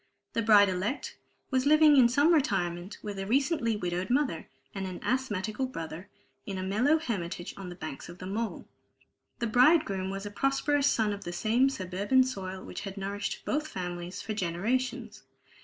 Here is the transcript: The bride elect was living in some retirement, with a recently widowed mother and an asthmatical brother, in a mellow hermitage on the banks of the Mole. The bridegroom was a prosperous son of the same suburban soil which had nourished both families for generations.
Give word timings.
The 0.33 0.41
bride 0.41 0.67
elect 0.67 1.15
was 1.51 1.67
living 1.67 1.95
in 1.95 2.09
some 2.09 2.33
retirement, 2.33 2.97
with 3.03 3.19
a 3.19 3.27
recently 3.27 3.75
widowed 3.75 4.09
mother 4.09 4.47
and 4.73 4.87
an 4.87 4.99
asthmatical 5.03 5.67
brother, 5.67 6.09
in 6.43 6.57
a 6.57 6.63
mellow 6.63 6.97
hermitage 6.97 7.53
on 7.55 7.69
the 7.69 7.75
banks 7.75 8.09
of 8.09 8.17
the 8.17 8.25
Mole. 8.25 8.67
The 9.37 9.45
bridegroom 9.45 10.09
was 10.09 10.25
a 10.25 10.31
prosperous 10.31 10.87
son 10.89 11.13
of 11.13 11.23
the 11.23 11.31
same 11.31 11.69
suburban 11.69 12.23
soil 12.23 12.63
which 12.65 12.81
had 12.81 12.97
nourished 12.97 13.45
both 13.45 13.67
families 13.67 14.23
for 14.23 14.33
generations. 14.33 15.21